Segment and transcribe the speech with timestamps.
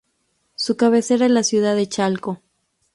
[0.55, 2.41] Su cabecera es la ciudad de Chalco.